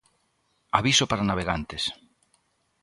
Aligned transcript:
Aviso 0.79 1.05
para 1.07 1.27
navegantes. 1.29 1.83